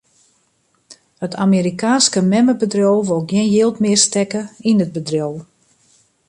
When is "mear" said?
3.83-3.99